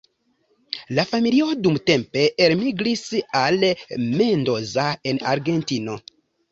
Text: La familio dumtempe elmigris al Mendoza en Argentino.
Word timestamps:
La 0.99 1.03
familio 1.11 1.49
dumtempe 1.67 2.25
elmigris 2.47 3.05
al 3.45 3.63
Mendoza 4.09 4.93
en 5.13 5.25
Argentino. 5.37 6.03